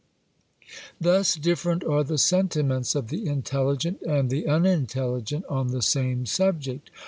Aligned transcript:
Thus 0.99 1.35
different 1.35 1.83
are 1.83 2.03
the 2.03 2.17
sentiments 2.17 2.95
of 2.95 3.09
the 3.09 3.27
intelligent 3.27 4.01
and 4.01 4.31
the 4.31 4.47
unintelligent 4.47 5.45
on 5.47 5.67
the 5.67 5.83
same 5.83 6.25
subject. 6.25 6.89